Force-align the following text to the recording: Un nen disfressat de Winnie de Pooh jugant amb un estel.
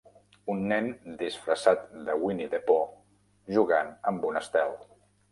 Un 0.51 0.61
nen 0.69 0.85
disfressat 1.17 1.83
de 2.07 2.15
Winnie 2.21 2.47
de 2.53 2.59
Pooh 2.69 2.95
jugant 3.57 3.93
amb 4.13 4.25
un 4.31 4.41
estel. 4.41 4.73